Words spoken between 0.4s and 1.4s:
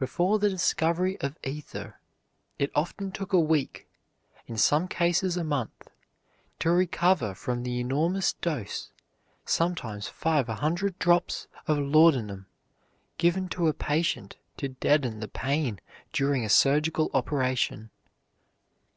the discovery of